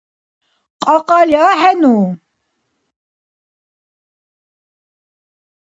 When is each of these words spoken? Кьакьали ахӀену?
Кьакьали 0.81 1.37
ахӀену? 1.49 1.97